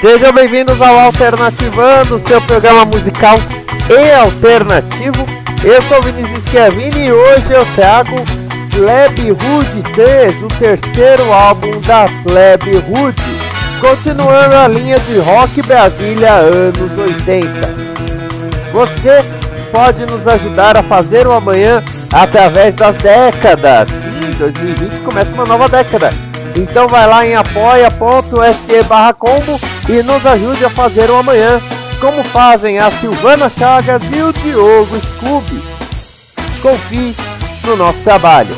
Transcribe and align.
Sejam 0.00 0.32
bem-vindos 0.32 0.80
ao 0.80 0.98
Alternativando, 0.98 2.22
seu 2.26 2.40
programa 2.40 2.86
musical 2.86 3.36
e 3.90 4.12
alternativo. 4.12 5.26
Eu 5.62 5.82
sou 5.82 6.02
Vinícius 6.02 6.42
Schiavini 6.48 7.08
e 7.08 7.12
hoje 7.12 7.50
eu 7.50 7.66
trago 7.74 8.14
Plebe 8.70 9.30
Hood 9.30 9.92
3, 9.92 10.42
o 10.42 10.48
terceiro 10.48 11.30
álbum 11.30 11.70
da 11.82 12.06
Plebe 12.22 12.76
Hood, 12.76 13.14
continuando 13.78 14.56
a 14.56 14.68
linha 14.68 14.98
de 15.00 15.18
rock 15.18 15.60
Brasília 15.64 16.32
anos 16.32 16.96
80. 16.96 17.50
Você 18.72 19.22
pode 19.70 20.06
nos 20.06 20.26
ajudar 20.26 20.78
a 20.78 20.82
fazer 20.82 21.26
o 21.26 21.32
amanhã 21.32 21.84
através 22.10 22.74
das 22.74 22.96
décadas. 22.96 23.90
Sim, 23.90 24.32
2020 24.38 25.04
começa 25.04 25.30
uma 25.32 25.44
nova 25.44 25.68
década. 25.68 26.10
Então 26.56 26.88
vai 26.88 27.06
lá 27.06 27.26
em 27.26 27.34
apoia.se 27.34 28.82
barra 28.84 29.12
combo 29.12 29.60
e 29.90 30.04
nos 30.04 30.24
ajude 30.24 30.64
a 30.64 30.70
fazer 30.70 31.10
o 31.10 31.16
amanhã, 31.16 31.60
como 32.00 32.22
fazem 32.22 32.78
a 32.78 32.88
Silvana 32.92 33.50
Chagas 33.50 34.00
e 34.16 34.22
o 34.22 34.32
Diogo 34.32 34.96
Scooby. 34.96 35.60
Confie 36.62 37.16
no 37.64 37.76
nosso 37.76 37.98
trabalho. 38.04 38.54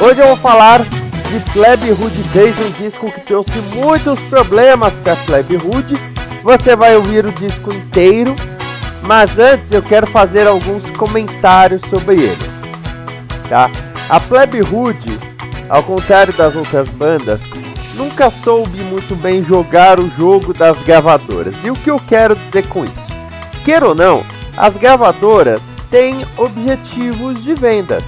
Hoje 0.00 0.20
eu 0.20 0.26
vou 0.26 0.36
falar 0.38 0.82
de 0.82 1.52
Plebe 1.52 1.92
Hood 1.92 2.20
3, 2.32 2.56
um 2.66 2.70
disco 2.82 3.12
que 3.12 3.20
trouxe 3.20 3.52
muitos 3.76 4.18
problemas 4.22 4.92
para 5.04 5.14
Plebe 5.14 5.56
Hood. 5.56 5.94
Você 6.42 6.74
vai 6.74 6.96
ouvir 6.96 7.24
o 7.24 7.30
disco 7.30 7.72
inteiro, 7.72 8.34
mas 9.02 9.38
antes 9.38 9.70
eu 9.70 9.82
quero 9.82 10.08
fazer 10.08 10.48
alguns 10.48 10.82
comentários 10.96 11.80
sobre 11.88 12.14
ele. 12.16 12.50
Tá? 13.48 13.70
A 14.08 14.18
Plebe 14.18 14.62
Hood, 14.62 15.16
ao 15.68 15.84
contrário 15.84 16.32
das 16.32 16.56
outras 16.56 16.88
bandas, 16.88 17.40
nunca 17.96 18.30
soube 18.30 18.78
muito 18.82 19.16
bem 19.16 19.44
jogar 19.44 19.98
o 19.98 20.10
jogo 20.16 20.52
das 20.54 20.78
gravadoras. 20.82 21.54
E 21.64 21.70
o 21.70 21.74
que 21.74 21.90
eu 21.90 21.98
quero 21.98 22.36
dizer 22.36 22.68
com 22.68 22.84
isso? 22.84 23.06
Queira 23.64 23.88
ou 23.88 23.94
não, 23.94 24.24
as 24.56 24.74
gravadoras 24.74 25.60
têm 25.90 26.24
objetivos 26.36 27.42
de 27.42 27.54
vendas. 27.54 28.04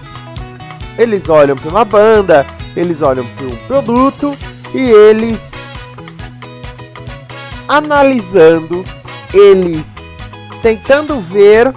Eles 0.96 1.28
olham 1.28 1.56
para 1.56 1.70
uma 1.70 1.84
banda, 1.84 2.46
eles 2.76 3.02
olham 3.02 3.26
para 3.26 3.46
um 3.46 3.56
produto 3.66 4.36
e 4.74 4.90
eles 4.90 5.38
analisando, 7.66 8.84
eles 9.32 9.84
tentando 10.62 11.20
ver 11.20 11.72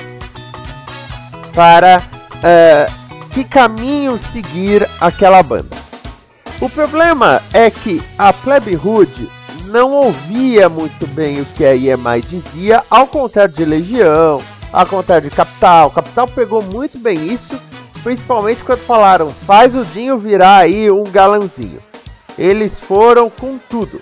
para 1.54 2.02
eh, 2.44 2.88
que 3.32 3.44
caminho 3.44 4.20
seguir 4.32 4.88
aquela 5.00 5.44
banda. 5.44 5.81
O 6.62 6.70
problema 6.70 7.42
é 7.52 7.72
que 7.72 8.04
a 8.16 8.32
Plebe 8.32 8.76
Hood 8.76 9.28
não 9.66 9.94
ouvia 9.94 10.70
muito 10.70 11.08
bem 11.08 11.42
o 11.42 11.46
que 11.46 11.66
a 11.66 11.76
EMI 11.76 12.22
dizia, 12.22 12.84
ao 12.88 13.08
contrário 13.08 13.52
de 13.52 13.66
Legião, 13.66 14.40
ao 14.72 14.86
contrário 14.86 15.28
de 15.28 15.36
Capital. 15.36 15.90
Capital 15.90 16.28
pegou 16.28 16.62
muito 16.62 17.00
bem 17.00 17.34
isso, 17.34 17.60
principalmente 18.04 18.64
quando 18.64 18.82
falaram: 18.82 19.32
faz 19.32 19.76
o 19.76 19.84
Dinho 19.84 20.20
virar 20.20 20.58
aí 20.58 20.92
um 20.92 21.04
galanzinho. 21.04 21.82
Eles 22.38 22.78
foram 22.78 23.28
com 23.28 23.58
tudo. 23.58 24.00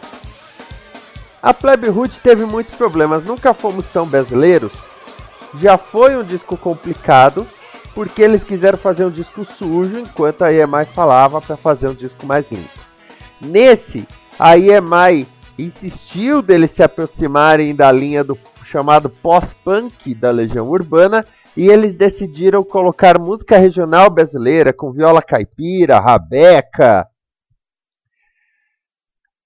A 1.42 1.54
Plebe 1.54 1.88
Hood 1.88 2.20
teve 2.22 2.44
muitos 2.44 2.76
problemas, 2.76 3.24
nunca 3.24 3.54
fomos 3.54 3.86
tão 3.94 4.06
brasileiros. 4.06 4.74
Já 5.62 5.78
foi 5.78 6.18
um 6.18 6.24
disco 6.26 6.58
complicado, 6.58 7.48
porque 7.94 8.22
eles 8.22 8.44
quiseram 8.44 8.78
fazer 8.78 9.06
um 9.06 9.12
disco 9.12 9.46
sujo, 9.46 10.00
enquanto 10.00 10.44
a 10.44 10.54
EMI 10.54 10.86
falava 10.94 11.42
para 11.42 11.58
fazer 11.58 11.88
um 11.88 11.94
disco 11.94 12.26
mais 12.26 12.46
limpo. 12.52 12.80
Nesse, 13.42 14.08
a 14.38 14.58
EMI 14.58 15.28
insistiu 15.58 16.42
deles 16.42 16.72
se 16.72 16.84
aproximarem 16.84 17.76
da 17.76 17.92
linha 17.92 18.24
do 18.24 18.38
chamado 18.64 19.10
pós-punk 19.10 20.14
da 20.14 20.30
Legião 20.30 20.70
Urbana 20.70 21.26
e 21.58 21.68
eles 21.68 21.96
decidiram 21.96 22.64
colocar 22.64 23.20
música 23.20 23.58
regional 23.58 24.10
brasileira 24.10 24.72
com 24.72 24.92
viola 24.92 25.22
caipira, 25.22 26.00
rabeca. 26.00 27.09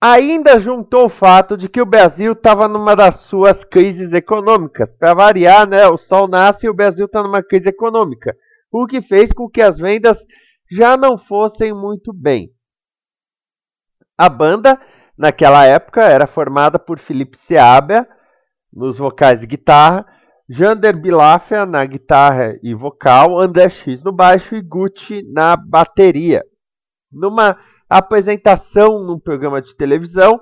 Ainda 0.05 0.59
juntou 0.59 1.05
o 1.05 1.09
fato 1.09 1.55
de 1.55 1.69
que 1.69 1.81
o 1.81 1.85
Brasil 1.85 2.33
estava 2.33 2.67
numa 2.67 2.93
das 2.93 3.21
suas 3.21 3.63
crises 3.63 4.11
econômicas. 4.11 4.91
Para 4.91 5.13
variar, 5.13 5.65
né, 5.65 5.87
o 5.87 5.97
sol 5.97 6.27
nasce 6.27 6.65
e 6.65 6.69
o 6.69 6.73
Brasil 6.73 7.05
está 7.05 7.23
numa 7.23 7.41
crise 7.41 7.69
econômica, 7.69 8.35
o 8.69 8.85
que 8.85 9.01
fez 9.01 9.31
com 9.31 9.49
que 9.49 9.61
as 9.61 9.77
vendas 9.77 10.17
já 10.69 10.97
não 10.97 11.17
fossem 11.17 11.73
muito 11.73 12.11
bem. 12.11 12.49
A 14.17 14.27
banda, 14.27 14.77
naquela 15.17 15.65
época, 15.65 16.03
era 16.03 16.27
formada 16.27 16.77
por 16.77 16.99
Felipe 16.99 17.37
Seabra 17.47 18.05
nos 18.73 18.97
vocais 18.97 19.41
e 19.41 19.47
guitarra, 19.47 20.05
Jander 20.49 20.99
Bilafia 20.99 21.65
na 21.65 21.85
guitarra 21.85 22.59
e 22.61 22.73
vocal, 22.73 23.39
André 23.39 23.69
X 23.69 24.03
no 24.03 24.11
baixo 24.11 24.53
e 24.53 24.61
Gucci 24.61 25.23
na 25.31 25.55
bateria. 25.55 26.43
Numa 27.09 27.57
apresentação 27.97 29.03
num 29.03 29.19
programa 29.19 29.61
de 29.61 29.75
televisão, 29.75 30.39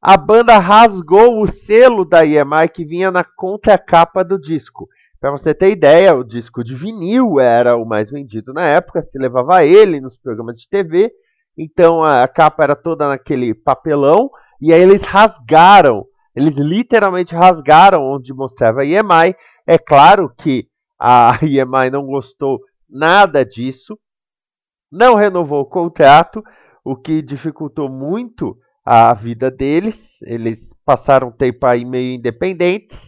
a 0.00 0.16
banda 0.16 0.58
rasgou 0.58 1.40
o 1.40 1.46
selo 1.46 2.04
da 2.04 2.26
EMI 2.26 2.68
que 2.72 2.84
vinha 2.84 3.10
na 3.10 3.24
contracapa 3.24 4.22
do 4.22 4.38
disco. 4.38 4.86
Para 5.18 5.30
você 5.30 5.54
ter 5.54 5.70
ideia, 5.70 6.14
o 6.14 6.22
disco 6.22 6.62
de 6.62 6.74
vinil 6.74 7.40
era 7.40 7.74
o 7.76 7.86
mais 7.86 8.10
vendido 8.10 8.52
na 8.52 8.66
época, 8.66 9.00
se 9.00 9.18
levava 9.18 9.64
ele 9.64 9.98
nos 9.98 10.18
programas 10.18 10.58
de 10.58 10.68
TV, 10.68 11.10
então 11.56 12.02
a 12.04 12.28
capa 12.28 12.64
era 12.64 12.76
toda 12.76 13.08
naquele 13.08 13.54
papelão, 13.54 14.30
e 14.60 14.70
aí 14.70 14.82
eles 14.82 15.00
rasgaram, 15.00 16.04
eles 16.36 16.54
literalmente 16.56 17.34
rasgaram 17.34 18.02
onde 18.02 18.34
mostrava 18.34 18.82
a 18.82 18.84
EMI. 18.84 19.34
É 19.66 19.78
claro 19.78 20.30
que 20.36 20.68
a 21.00 21.38
EMI 21.40 21.88
não 21.90 22.04
gostou 22.04 22.60
nada 22.86 23.42
disso, 23.42 23.98
não 24.92 25.14
renovou 25.14 25.62
o 25.62 25.66
contrato, 25.66 26.44
o 26.84 26.94
que 26.94 27.22
dificultou 27.22 27.88
muito 27.88 28.56
a 28.84 29.14
vida 29.14 29.50
deles. 29.50 30.18
Eles 30.22 30.74
passaram 30.84 31.28
um 31.28 31.32
tempo 31.32 31.66
aí 31.66 31.84
meio 31.84 32.14
independentes. 32.14 32.98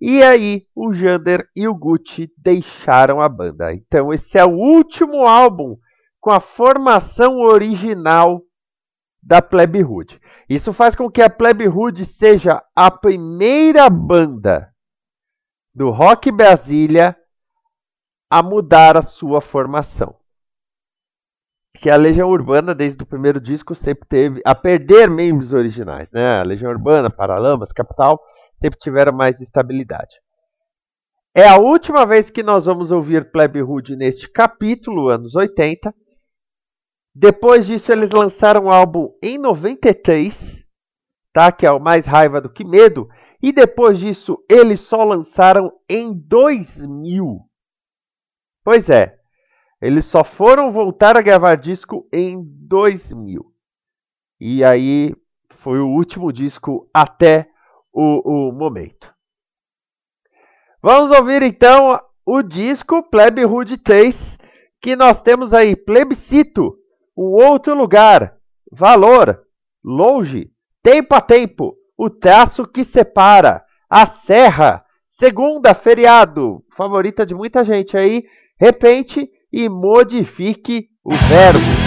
E 0.00 0.22
aí 0.22 0.66
o 0.74 0.92
Jander 0.92 1.46
e 1.54 1.68
o 1.68 1.74
Gucci 1.74 2.32
deixaram 2.36 3.20
a 3.20 3.28
banda. 3.28 3.72
Então 3.72 4.12
esse 4.12 4.38
é 4.38 4.44
o 4.44 4.56
último 4.56 5.26
álbum 5.26 5.76
com 6.20 6.32
a 6.32 6.40
formação 6.40 7.40
original 7.40 8.42
da 9.22 9.40
Plebe 9.40 9.84
Hood. 9.84 10.20
Isso 10.48 10.72
faz 10.72 10.94
com 10.94 11.10
que 11.10 11.22
a 11.22 11.30
Plebe 11.30 11.68
Hood 11.68 12.04
seja 12.06 12.62
a 12.74 12.90
primeira 12.90 13.88
banda 13.88 14.70
do 15.74 15.90
rock 15.90 16.30
Brasília 16.30 17.16
a 18.30 18.42
mudar 18.42 18.96
a 18.96 19.02
sua 19.02 19.40
formação 19.40 20.16
que 21.76 21.90
a 21.90 21.96
Legião 21.96 22.28
Urbana, 22.28 22.74
desde 22.74 23.02
o 23.02 23.06
primeiro 23.06 23.40
disco, 23.40 23.74
sempre 23.74 24.08
teve 24.08 24.40
a 24.44 24.54
perder 24.54 25.10
membros 25.10 25.52
originais. 25.52 26.10
Né? 26.12 26.40
A 26.40 26.42
Legião 26.42 26.70
Urbana, 26.70 27.10
Paralamas, 27.10 27.72
Capital, 27.72 28.20
sempre 28.60 28.78
tiveram 28.78 29.12
mais 29.12 29.40
estabilidade. 29.40 30.16
É 31.34 31.48
a 31.48 31.56
última 31.56 32.06
vez 32.06 32.30
que 32.30 32.44
nós 32.44 32.66
vamos 32.66 32.92
ouvir 32.92 33.32
Plebe 33.32 33.60
Hood 33.60 33.96
neste 33.96 34.30
capítulo, 34.30 35.08
anos 35.08 35.34
80. 35.34 35.92
Depois 37.12 37.66
disso, 37.66 37.90
eles 37.90 38.10
lançaram 38.10 38.66
um 38.66 38.70
álbum 38.70 39.12
em 39.20 39.36
93, 39.36 40.64
tá? 41.32 41.50
que 41.50 41.66
é 41.66 41.70
o 41.72 41.80
Mais 41.80 42.06
Raiva 42.06 42.40
do 42.40 42.48
que 42.48 42.64
Medo. 42.64 43.08
E 43.42 43.52
depois 43.52 43.98
disso, 43.98 44.38
eles 44.48 44.80
só 44.80 45.02
lançaram 45.02 45.72
em 45.88 46.14
2000. 46.14 47.40
Pois 48.64 48.88
é, 48.88 49.18
eles 49.84 50.06
só 50.06 50.24
foram 50.24 50.72
voltar 50.72 51.14
a 51.14 51.20
gravar 51.20 51.56
disco 51.56 52.08
em 52.10 52.42
2000. 52.42 53.44
E 54.40 54.64
aí 54.64 55.14
foi 55.58 55.78
o 55.78 55.88
último 55.88 56.32
disco 56.32 56.88
até 56.92 57.50
o, 57.92 58.48
o 58.48 58.52
momento. 58.52 59.12
Vamos 60.82 61.10
ouvir 61.10 61.42
então 61.42 62.00
o 62.24 62.40
disco 62.40 63.02
Plebe 63.10 63.44
Rude 63.44 63.76
3, 63.76 64.38
que 64.80 64.96
nós 64.96 65.20
temos 65.20 65.52
aí 65.52 65.76
Plebiscito, 65.76 66.78
Um 67.14 67.34
Outro 67.44 67.74
Lugar, 67.74 68.38
Valor, 68.72 69.44
Longe, 69.84 70.50
Tempo 70.82 71.14
a 71.14 71.20
Tempo, 71.20 71.76
O 71.94 72.08
Traço 72.08 72.66
que 72.66 72.84
Separa, 72.84 73.62
A 73.90 74.06
Serra, 74.06 74.82
Segunda 75.10 75.74
Feriado, 75.74 76.64
favorita 76.74 77.26
de 77.26 77.34
muita 77.34 77.62
gente 77.62 77.98
aí, 77.98 78.24
Repente 78.58 79.30
e 79.54 79.68
Modifique 79.68 80.88
o 81.04 81.12
Verbo. 81.12 81.83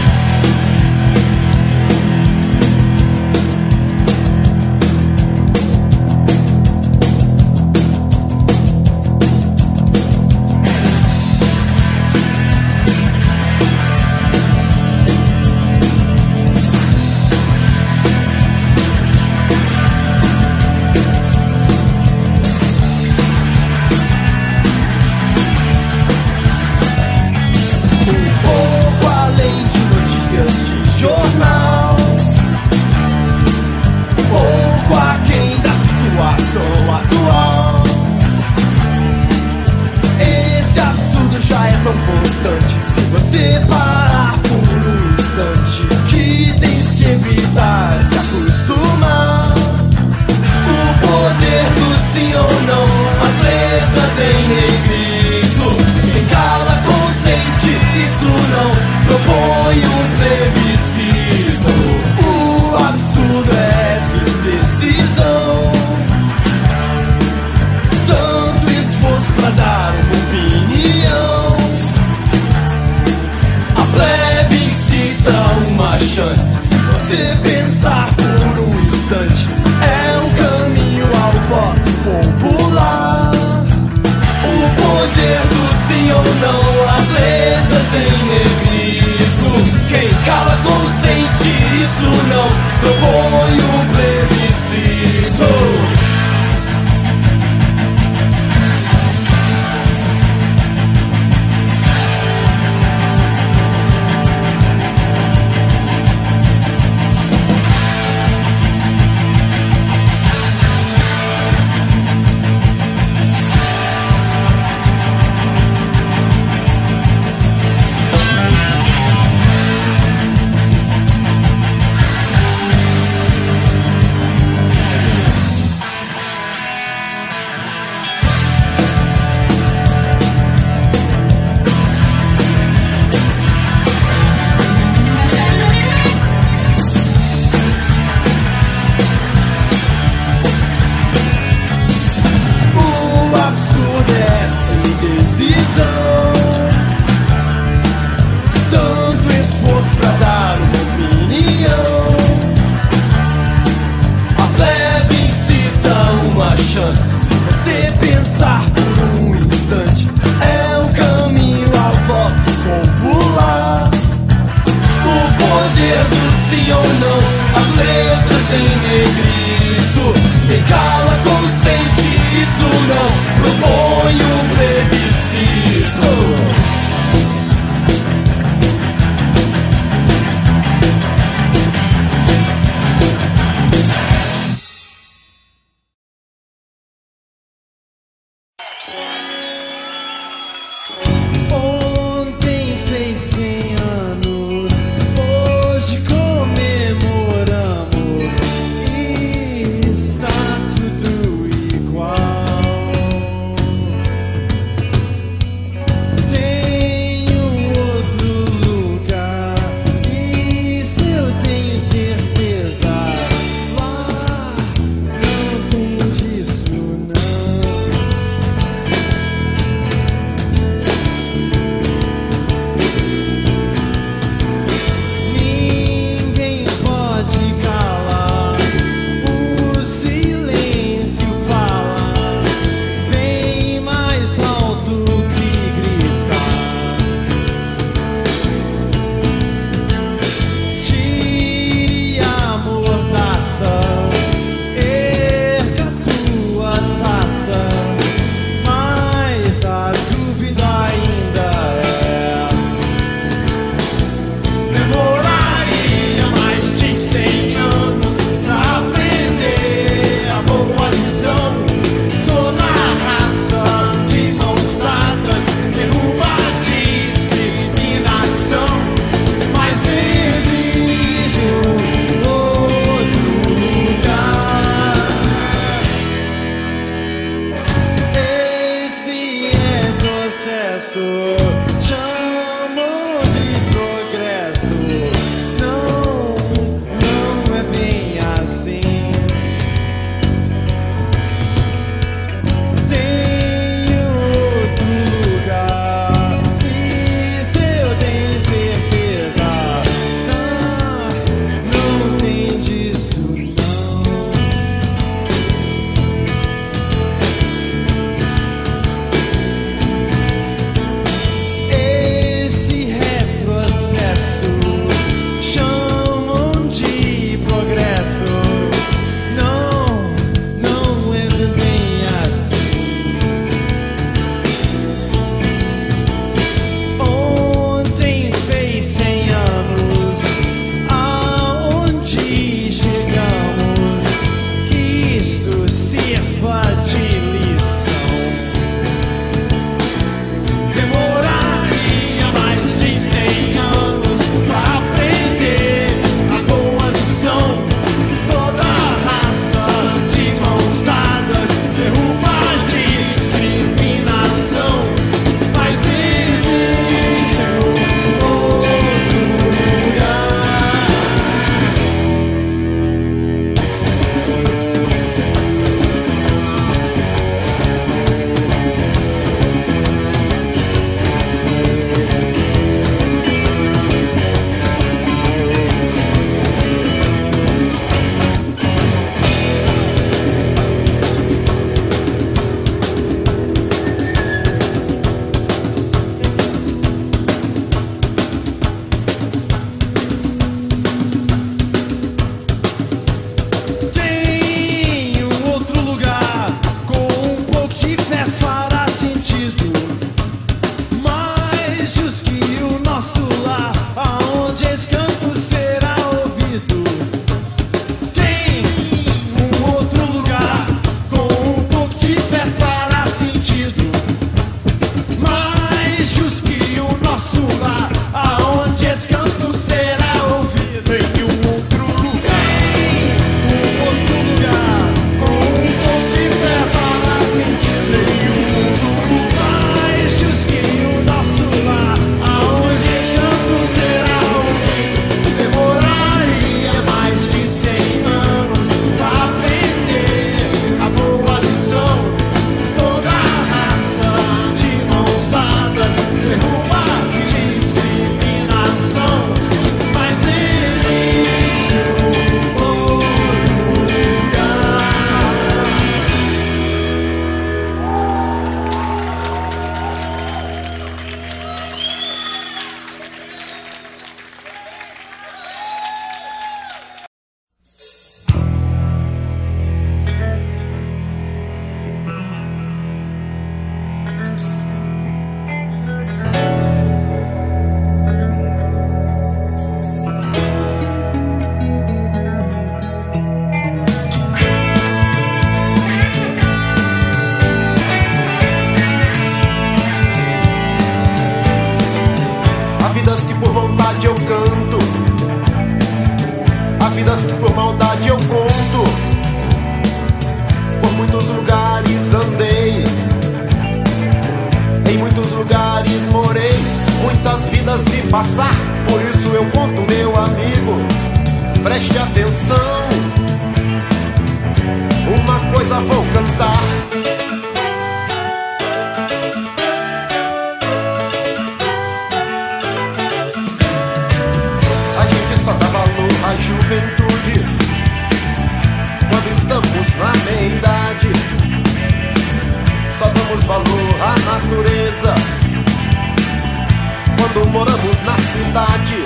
quando 537.38 537.49
moramos 537.49 538.03
na 538.03 538.15
cidade. 538.17 539.06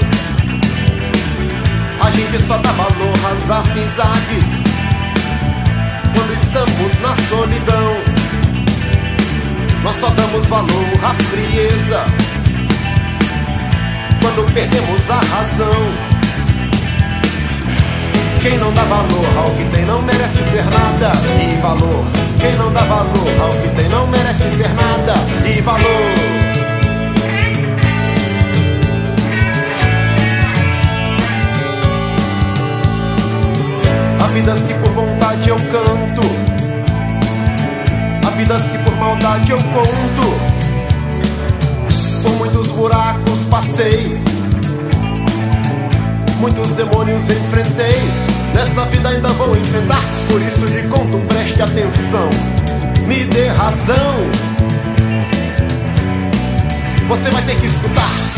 A 2.00 2.12
gente 2.12 2.44
só 2.44 2.58
dá 2.58 2.72
valor 2.72 3.14
às 3.14 3.52
amizades. 3.52 4.62
Quando 6.14 6.34
estamos 6.34 7.00
na 7.00 7.16
solidão 7.30 7.96
Nós 9.82 9.96
só 9.98 10.10
damos 10.10 10.46
valor 10.48 10.70
à 11.04 11.14
frieza. 11.14 12.06
Quando 14.22 14.54
perdemos 14.54 15.10
a 15.10 15.16
razão 15.16 15.94
Quem 18.42 18.58
não 18.58 18.72
dá 18.74 18.84
valor 18.84 19.26
ao 19.38 19.56
que 19.56 19.64
tem 19.76 19.86
não 19.86 20.02
merece 20.02 20.44
ter 20.44 20.64
nada. 20.66 21.12
E 21.40 21.62
valor 21.62 22.06
Quem 22.40 22.54
não 22.56 22.72
dá 22.74 22.82
valor 22.82 23.42
ao 23.42 23.50
que 23.50 23.70
tem 23.70 23.90
não 23.90 24.08
merece 24.08 24.50
ter 24.50 24.70
nada. 24.70 25.16
E 25.46 25.62
valor. 25.62 26.31
vidas 34.32 34.62
que 34.62 34.74
por 34.76 34.92
vontade 34.94 35.50
eu 35.50 35.58
canto, 35.58 36.22
há 38.26 38.30
vidas 38.32 38.62
que 38.64 38.78
por 38.80 38.96
maldade 38.96 39.52
eu 39.52 39.58
conto. 39.58 40.52
Por 42.24 42.38
muitos 42.38 42.68
buracos 42.70 43.46
passei, 43.50 44.18
muitos 46.40 46.70
demônios 46.76 47.30
enfrentei. 47.30 48.00
Nesta 48.54 48.86
vida 48.86 49.10
ainda 49.10 49.30
vou 49.30 49.56
enfrentar, 49.58 50.02
por 50.30 50.42
isso 50.42 50.66
lhe 50.66 50.88
conto, 50.88 51.20
preste 51.28 51.62
atenção, 51.62 52.30
me 53.08 53.26
dê 53.26 53.48
razão. 53.48 54.16
Você 57.08 57.30
vai 57.32 57.42
ter 57.44 57.56
que 57.60 57.66
escutar. 57.66 58.31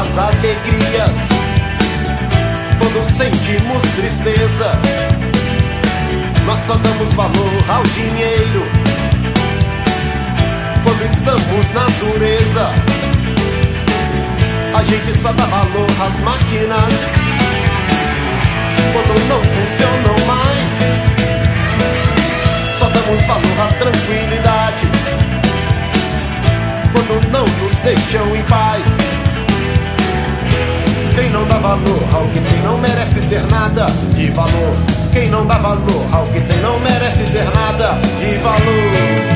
Às 0.00 0.16
alegrias 0.16 1.10
quando 2.78 3.04
sentimos 3.14 3.82
tristeza. 3.96 4.72
Nós 6.46 6.58
só 6.66 6.74
damos 6.76 7.12
valor 7.12 7.64
ao 7.68 7.82
dinheiro 7.82 8.66
quando 10.82 11.04
estamos 11.04 11.70
na 11.74 11.86
dureza. 12.00 12.70
A 14.74 14.82
gente 14.84 15.14
só 15.18 15.32
dá 15.32 15.44
valor 15.44 15.90
às 16.06 16.20
máquinas 16.20 16.94
quando 18.92 19.28
não 19.28 19.42
funcionam 19.42 20.16
mais. 20.26 20.70
Só 22.78 22.88
damos 22.88 23.22
valor 23.26 23.60
à 23.60 23.68
tranquilidade 23.74 24.88
quando 26.92 27.30
não 27.30 27.44
nos 27.44 27.76
deixam 27.80 28.34
em 28.34 28.42
paz. 28.44 29.09
Quem 31.20 31.28
não 31.28 31.46
dá 31.46 31.58
valor 31.58 32.02
ao 32.14 32.22
que 32.28 32.40
tem 32.40 32.62
não 32.62 32.78
merece 32.78 33.20
ter 33.20 33.42
nada 33.50 33.84
de 34.16 34.30
valor. 34.30 34.74
Quem 35.12 35.28
não 35.28 35.46
dá 35.46 35.58
valor 35.58 36.06
ao 36.10 36.24
que 36.24 36.40
tem 36.40 36.62
não 36.62 36.80
merece 36.80 37.24
ter 37.24 37.44
nada 37.54 37.98
de 38.18 38.38
valor. 38.38 39.29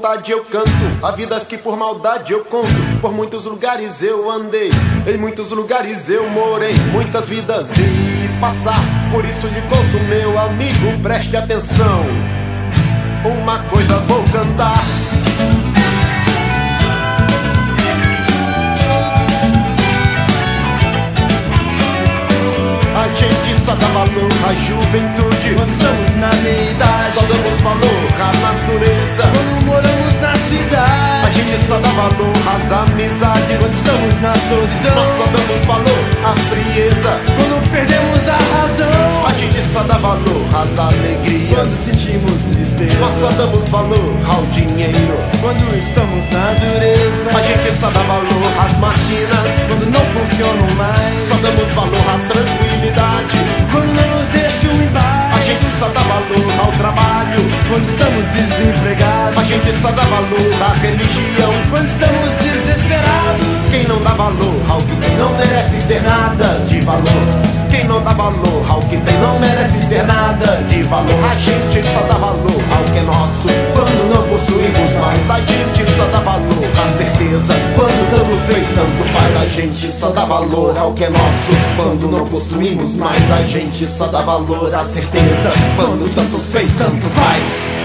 Vontade 0.00 0.32
eu 0.32 0.42
canto, 0.46 0.70
há 1.02 1.10
vidas 1.10 1.46
que 1.46 1.58
por 1.58 1.76
maldade 1.76 2.32
eu 2.32 2.42
conto. 2.42 2.68
Por 3.02 3.12
muitos 3.12 3.44
lugares 3.44 4.02
eu 4.02 4.30
andei, 4.30 4.70
em 5.06 5.18
muitos 5.18 5.50
lugares 5.50 6.08
eu 6.08 6.26
morei, 6.30 6.74
muitas 6.90 7.28
vidas 7.28 7.70
vi 7.72 8.30
passar. 8.40 8.80
Por 9.12 9.22
isso 9.26 9.46
lhe 9.46 9.60
conto, 9.60 10.04
meu 10.08 10.38
amigo, 10.38 10.98
preste 11.02 11.36
atenção. 11.36 12.06
Uma 13.42 13.58
coisa 13.64 13.98
vou 13.98 14.24
cantar. 14.32 14.80
A 23.00 23.08
gente 23.14 23.64
só 23.64 23.74
dá 23.74 23.86
valor 23.86 24.30
à 24.46 24.52
juventude 24.52 25.54
Quando 25.56 25.70
estamos 25.70 26.10
na 26.16 26.32
meia 26.42 26.70
idade 26.70 27.14
Só 27.14 27.22
damos 27.22 27.60
valor 27.62 28.08
à 28.20 28.32
natureza 28.36 29.22
Quando 29.32 29.64
moramos 29.66 29.89
só 31.70 31.78
dá 31.78 31.88
valor 31.90 32.34
às 32.50 32.90
amizades. 32.90 33.58
Quando 33.60 33.74
estamos 33.74 34.20
na 34.20 34.34
solidão 34.34 34.94
Nós 34.96 35.16
só 35.16 35.24
damos 35.30 35.66
valor 35.66 36.02
à 36.26 36.34
frieza. 36.50 37.20
Quando 37.36 37.70
perdemos 37.70 38.28
a 38.28 38.38
razão 38.58 39.26
A 39.26 39.32
gente 39.38 39.64
só 39.72 39.82
dá 39.84 39.98
valor 39.98 40.42
às 40.52 40.78
alegrias. 40.78 41.54
Quando 41.54 41.76
sentimos 41.76 42.42
tristeza 42.50 42.98
Nós 42.98 43.14
só 43.20 43.30
damos 43.38 43.68
valor 43.68 44.16
ao 44.26 44.42
dinheiro. 44.46 45.14
Quando 45.40 45.62
estamos 45.78 46.28
na 46.30 46.52
dureza 46.58 47.38
A 47.38 47.42
gente 47.42 47.78
só 47.78 47.88
dá 47.90 48.02
valor 48.02 48.50
às 48.58 48.76
máquinas. 48.78 49.54
Quando 49.68 49.86
não 49.94 50.04
funcionam 50.06 50.74
mais 50.76 51.28
Só 51.28 51.36
damos 51.36 51.72
valor 51.72 52.04
à 52.10 52.18
tranquilidade. 52.34 53.38
Quando 53.70 53.94
não 53.94 54.18
nos 54.18 54.28
em 54.68 54.88
paz 54.88 55.32
A 55.32 55.44
gente 55.44 55.66
só 55.78 55.88
dá 55.88 56.00
valor 56.00 56.64
ao 56.64 56.72
trabalho 56.72 57.38
Quando 57.68 57.88
estamos 57.88 58.26
desempregados. 58.26 59.38
A 59.38 59.44
gente 59.44 59.80
só 59.80 59.90
dá 59.92 60.02
valor 60.02 60.62
à 60.62 60.74
religião 60.74 61.52
Quando 61.70 61.86
estamos 61.86 62.32
desesperados. 62.42 63.46
Quem 63.70 63.84
não 63.84 64.02
dá 64.02 64.10
valor 64.10 64.60
ao 64.68 64.78
que 64.78 65.10
não 65.16 65.36
merece 65.36 65.78
ter 65.86 66.02
nada 66.02 66.64
de 66.66 66.80
valor. 66.80 67.59
Quem 67.70 67.84
não 67.84 68.02
dá 68.02 68.12
valor 68.12 68.66
ao 68.68 68.80
que 68.80 68.96
tem 68.96 69.18
não 69.20 69.38
merece 69.38 69.86
ter 69.86 70.02
nada 70.04 70.56
de 70.68 70.82
valor. 70.82 71.24
A 71.30 71.34
gente 71.36 71.86
só 71.86 72.00
dá 72.08 72.18
valor 72.18 72.62
ao 72.76 72.84
que 72.92 72.98
é 72.98 73.02
nosso 73.02 73.48
quando 73.72 74.14
não 74.14 74.28
possuímos 74.28 74.90
mais. 75.00 75.30
A 75.30 75.40
gente 75.40 75.90
só 75.96 76.04
dá 76.06 76.18
valor 76.18 76.64
à 76.74 76.98
certeza 76.98 77.54
quando 77.76 78.10
tanto 78.10 78.36
fez, 78.46 78.66
tanto 78.74 79.04
faz. 79.12 79.36
A 79.36 79.48
gente 79.48 79.92
só 79.92 80.08
dá 80.10 80.24
valor 80.24 80.76
ao 80.76 80.92
que 80.92 81.04
é 81.04 81.10
nosso 81.10 81.50
quando 81.76 82.10
não 82.10 82.26
possuímos 82.26 82.96
mais. 82.96 83.30
A 83.30 83.44
gente 83.44 83.86
só 83.86 84.06
dá 84.06 84.22
valor 84.22 84.74
à 84.74 84.82
certeza 84.82 85.52
quando 85.76 86.12
tanto 86.12 86.38
fez, 86.38 86.72
tanto 86.72 87.08
faz. 87.10 87.79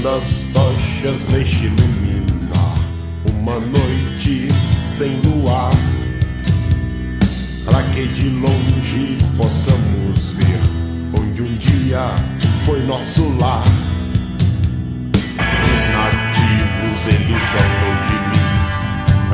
Acenda 0.00 0.16
as 0.16 0.46
tochas, 0.54 1.26
deixe 1.26 1.66
iluminar 1.66 2.74
uma 3.34 3.60
noite 3.60 4.48
sem 4.82 5.20
luar, 5.20 5.70
para 7.66 7.82
que 7.82 8.06
de 8.08 8.30
longe 8.30 9.18
possamos 9.36 10.34
ver 10.36 10.60
onde 11.18 11.42
um 11.42 11.54
dia 11.56 12.14
foi 12.64 12.82
nosso 12.86 13.28
lar. 13.40 13.62
Os 15.36 15.84
nativos, 15.92 17.06
eles 17.06 17.44
gostam 17.52 17.92
de 18.06 18.16
mim, 18.30 18.48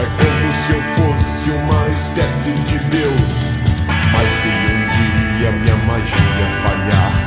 é 0.01 0.07
como 0.19 0.53
se 0.53 0.73
eu 0.73 0.83
fosse 0.97 1.51
uma 1.51 1.89
espécie 1.97 2.55
de 2.67 2.79
Deus. 2.91 3.35
Mas 4.13 4.29
se 4.29 4.49
um 4.49 4.83
dia 5.39 5.53
minha 5.53 5.77
magia 5.87 6.47
falhar, 6.65 7.26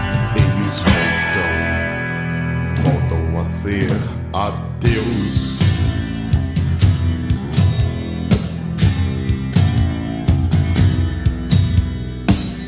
ser 3.69 3.91
adeus. 4.33 5.59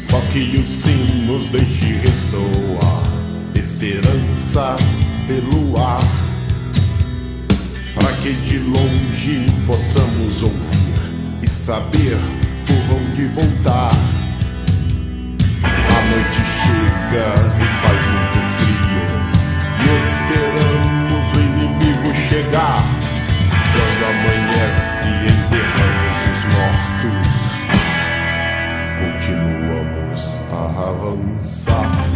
Toque 0.07 0.59
os 0.59 0.67
sinos, 0.67 1.47
deixe 1.47 1.93
ressoar 2.05 3.01
esperança 3.55 4.77
pelo 5.25 5.79
ar, 5.81 6.03
para 7.95 8.11
que 8.21 8.33
de 8.33 8.59
longe 8.59 9.47
possamos 9.65 10.43
ouvir 10.43 11.41
e 11.41 11.47
saber 11.47 12.17
por 12.67 12.95
onde 12.95 13.25
voltar. 13.25 13.91
A 15.63 16.01
noite 16.11 16.41
chega 16.61 17.33
e 17.59 17.87
faz 17.87 18.05
muito 18.05 18.40
chegar. 22.31 22.81
Quando 23.73 24.03
amanhece, 24.09 25.05
enterramos 25.25 26.19
os 26.31 26.41
mortos. 26.53 27.27
Continuamos 29.01 30.37
a 30.49 30.89
avançar. 30.91 32.10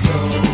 soul. 0.00 0.49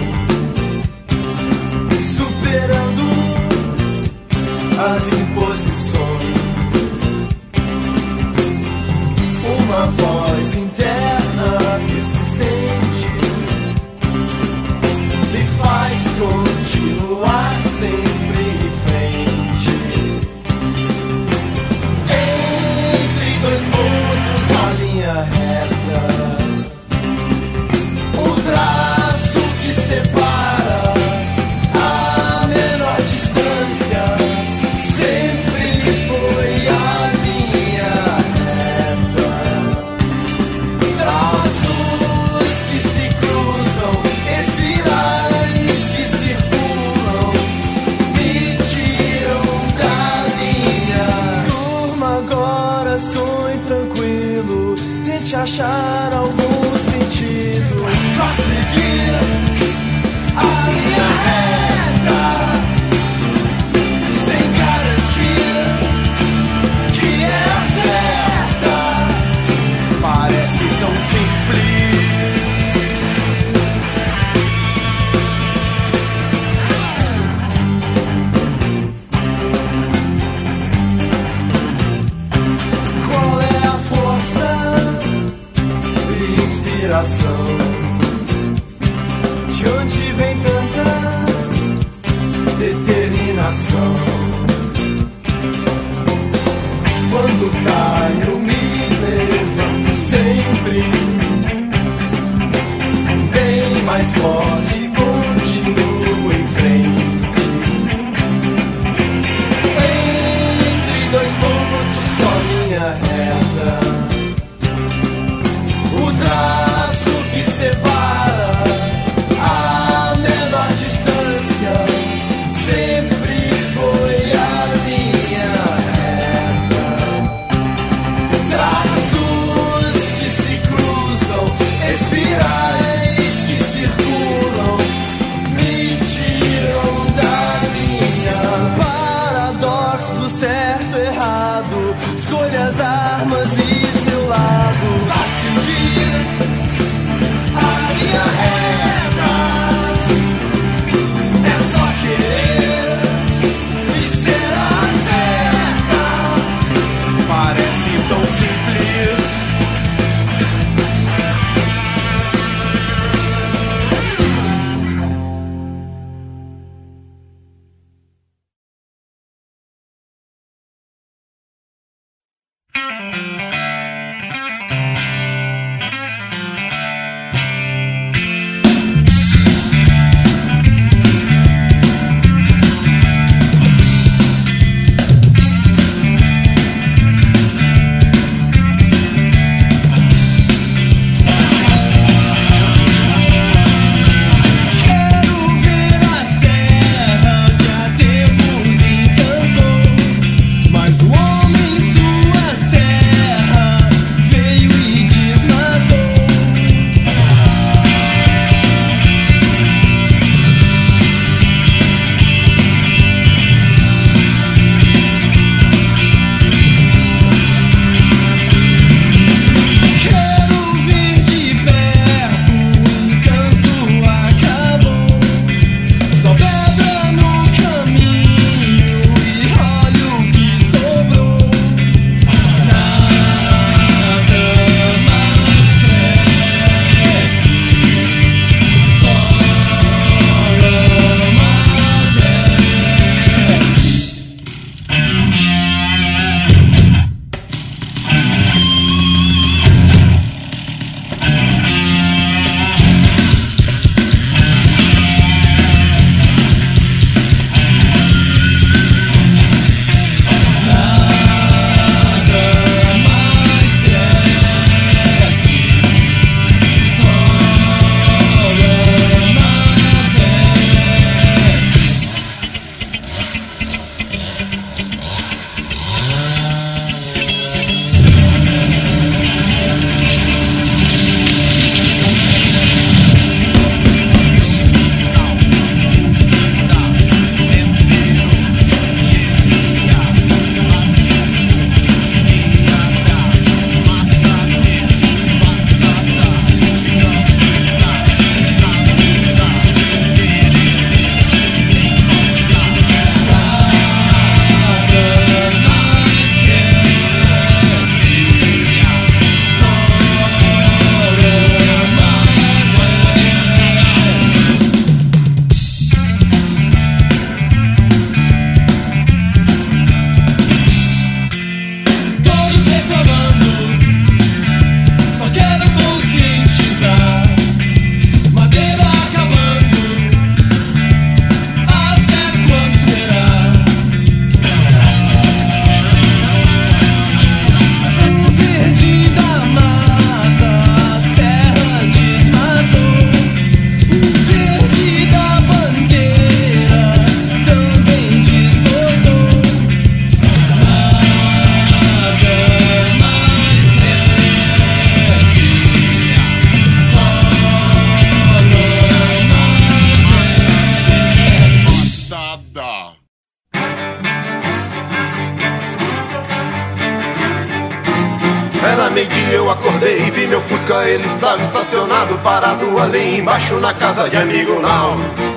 de 374.08 374.16
amigo 374.16 374.60
não. 374.60 375.36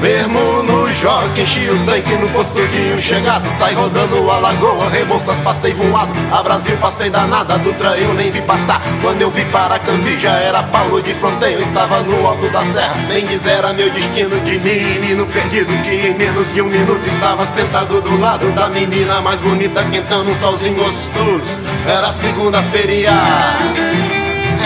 Mesmo 0.00 0.62
no 0.64 0.92
joque, 0.92 1.40
enchi 1.40 1.66
o 1.70 1.86
tanque 1.86 2.14
no 2.16 2.28
postudinho 2.28 3.00
chegado 3.00 3.48
Sai 3.58 3.72
rodando 3.72 4.30
a 4.30 4.38
lagoa, 4.38 4.90
Rebouças 4.90 5.38
passei 5.40 5.72
voado 5.72 6.12
A 6.30 6.42
Brasil 6.42 6.76
passei 6.76 7.08
danada, 7.08 7.56
Dutra 7.56 7.96
eu 7.96 8.12
nem 8.12 8.30
vi 8.30 8.42
passar. 8.42 8.82
Quando 9.00 9.22
eu 9.22 9.30
vi 9.30 9.42
para 9.46 9.78
Cambi 9.78 10.20
já 10.20 10.32
era 10.32 10.62
Paulo 10.64 11.00
de 11.00 11.14
Fronteiro 11.14 11.62
Estava 11.62 12.00
no 12.02 12.26
alto 12.26 12.50
da 12.50 12.62
serra, 12.66 12.96
nem 13.08 13.24
dizer 13.26 13.52
era 13.52 13.72
meu 13.72 13.88
destino 13.90 14.38
De 14.40 14.58
menino 14.58 15.26
perdido 15.26 15.72
que 15.82 16.08
em 16.08 16.14
menos 16.18 16.52
de 16.52 16.60
um 16.60 16.66
minuto 16.66 17.06
Estava 17.06 17.46
sentado 17.46 18.02
do 18.02 18.20
lado 18.20 18.52
da 18.52 18.68
menina 18.68 19.22
mais 19.22 19.40
bonita 19.40 19.82
Quentando 19.84 20.30
um 20.30 20.38
solzinho 20.38 20.74
gostoso, 20.74 21.64
era 21.86 22.12
segunda-feira. 22.12 23.12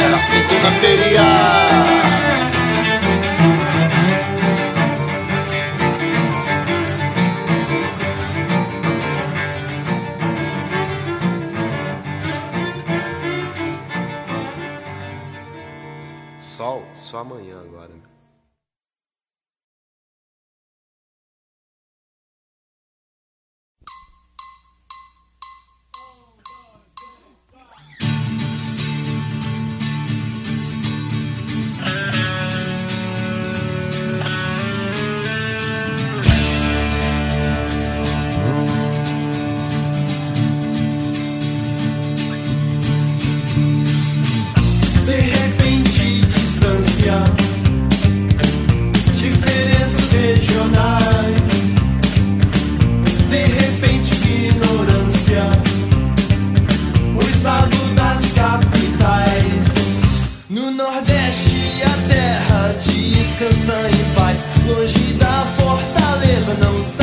Era 0.04 0.20
segunda-feira 0.20 2.17
descansa 63.38 63.72
em 63.88 64.14
paz, 64.14 64.44
longe 64.66 65.12
da 65.14 65.46
fortaleza, 65.56 66.56
não 66.60 66.82
se 66.82 66.97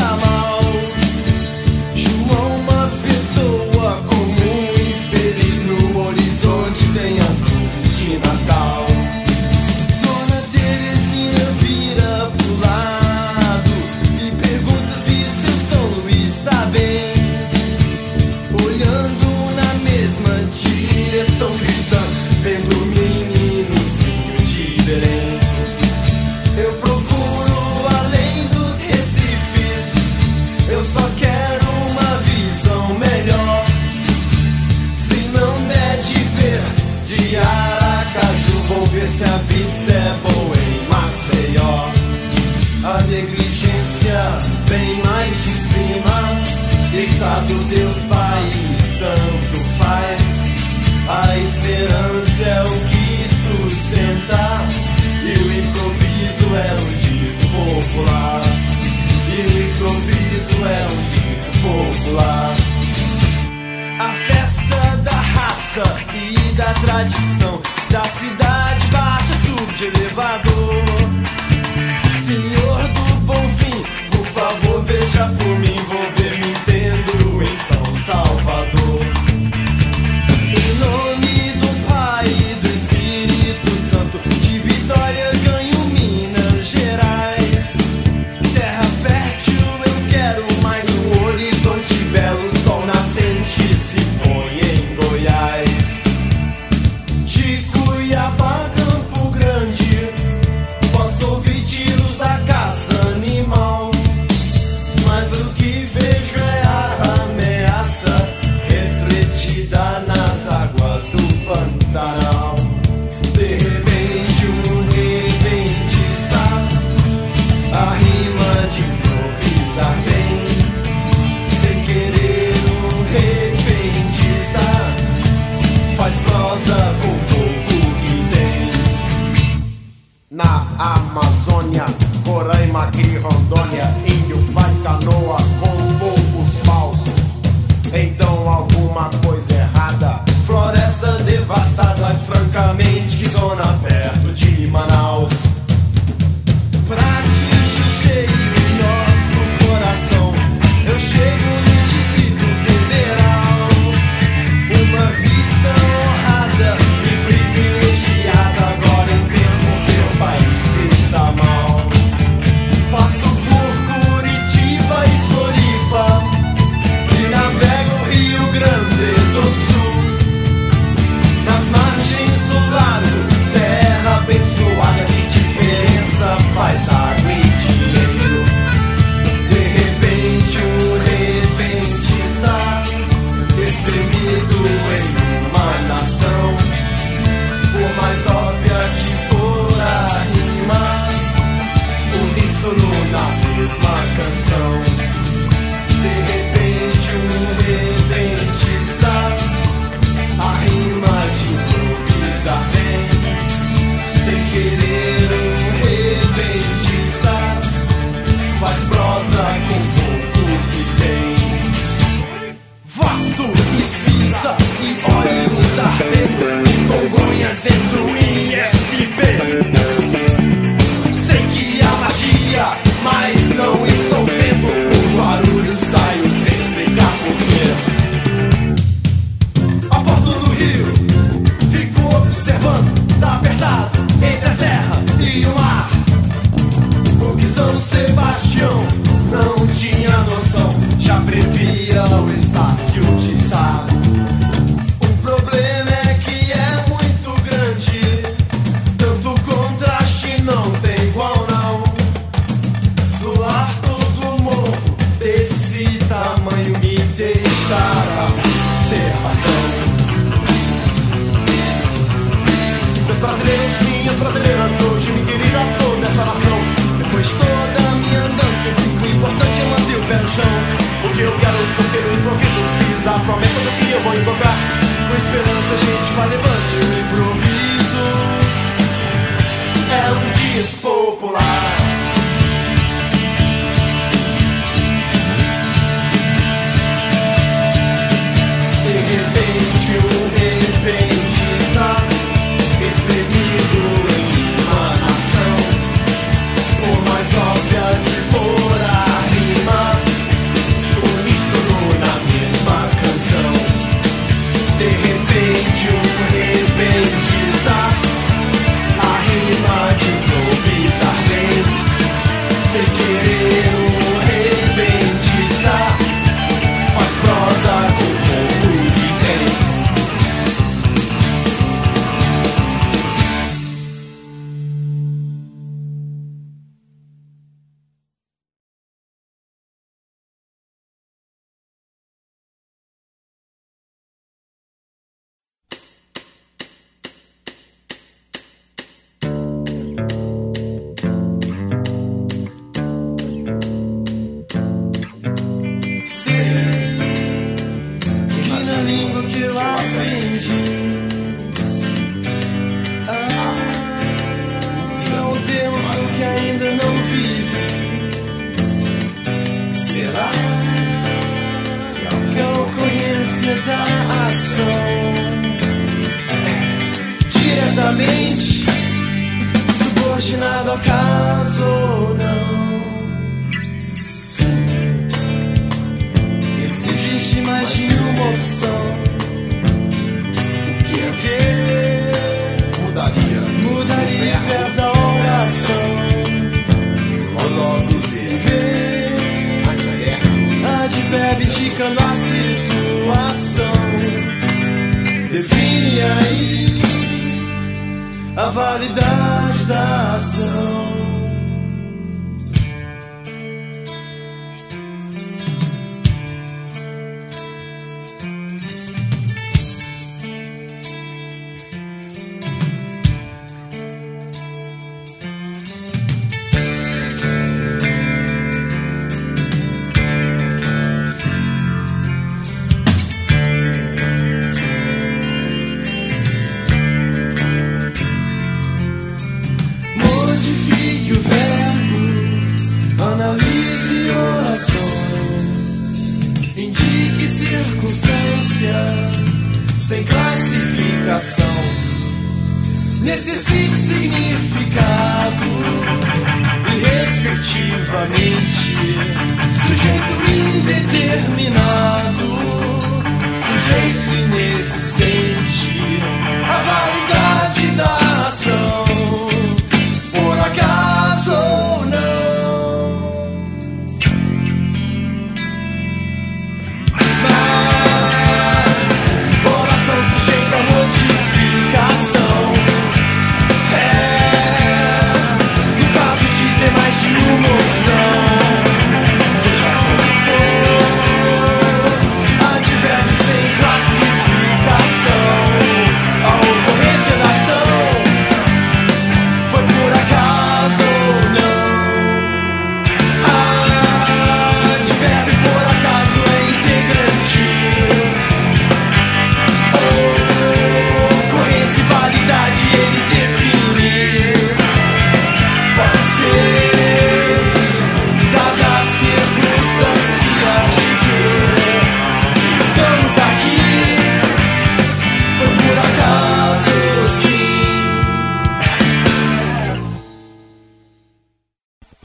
Estácio 242.75 243.01
de 243.15 243.37
Sá. 243.37 243.94